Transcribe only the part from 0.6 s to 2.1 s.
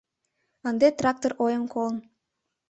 Ынде трактыр ойым колын